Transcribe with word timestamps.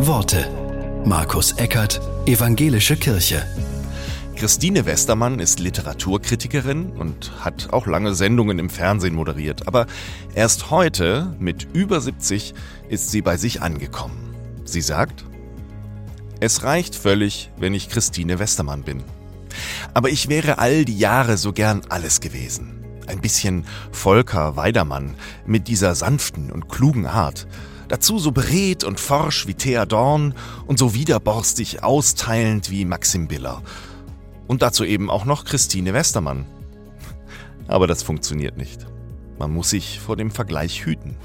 Worte. 0.00 0.48
Markus 1.04 1.52
Eckert, 1.52 2.00
Evangelische 2.24 2.96
Kirche. 2.96 3.44
Christine 4.36 4.86
Westermann 4.86 5.40
ist 5.40 5.58
Literaturkritikerin 5.58 6.92
und 6.92 7.32
hat 7.44 7.72
auch 7.72 7.88
lange 7.88 8.14
Sendungen 8.14 8.60
im 8.60 8.70
Fernsehen 8.70 9.16
moderiert. 9.16 9.66
Aber 9.66 9.88
erst 10.36 10.70
heute, 10.70 11.34
mit 11.40 11.66
über 11.72 12.00
70, 12.00 12.54
ist 12.88 13.10
sie 13.10 13.22
bei 13.22 13.36
sich 13.36 13.60
angekommen. 13.60 14.36
Sie 14.64 14.82
sagt, 14.82 15.24
es 16.38 16.62
reicht 16.62 16.94
völlig, 16.94 17.50
wenn 17.56 17.74
ich 17.74 17.88
Christine 17.88 18.38
Westermann 18.38 18.84
bin. 18.84 19.02
Aber 19.94 20.10
ich 20.10 20.28
wäre 20.28 20.58
all 20.58 20.84
die 20.84 20.98
Jahre 20.98 21.36
so 21.36 21.52
gern 21.52 21.82
alles 21.88 22.20
gewesen. 22.20 22.84
Ein 23.08 23.20
bisschen 23.20 23.64
Volker 23.90 24.54
Weidermann 24.54 25.16
mit 25.44 25.66
dieser 25.66 25.96
sanften 25.96 26.52
und 26.52 26.68
klugen 26.68 27.06
Art. 27.06 27.48
Dazu 27.88 28.18
so 28.18 28.32
beredt 28.32 28.84
und 28.84 29.00
forsch 29.00 29.46
wie 29.46 29.54
Thea 29.54 29.86
Dorn 29.86 30.34
und 30.66 30.78
so 30.78 30.94
widerborstig 30.94 31.82
austeilend 31.82 32.70
wie 32.70 32.84
Maxim 32.84 33.28
Biller. 33.28 33.62
Und 34.46 34.62
dazu 34.62 34.84
eben 34.84 35.10
auch 35.10 35.24
noch 35.24 35.44
Christine 35.44 35.94
Westermann. 35.94 36.46
Aber 37.66 37.86
das 37.86 38.02
funktioniert 38.02 38.56
nicht. 38.56 38.86
Man 39.38 39.52
muss 39.52 39.70
sich 39.70 40.00
vor 40.00 40.16
dem 40.16 40.30
Vergleich 40.30 40.84
hüten. 40.84 41.16